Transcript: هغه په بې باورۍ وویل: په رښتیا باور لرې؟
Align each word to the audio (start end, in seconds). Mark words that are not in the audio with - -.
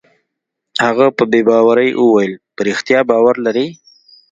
هغه 0.85 1.07
په 1.17 1.23
بې 1.31 1.41
باورۍ 1.49 1.89
وویل: 1.95 2.33
په 2.55 2.61
رښتیا 2.67 2.99
باور 3.09 3.35
لرې؟ 3.45 3.67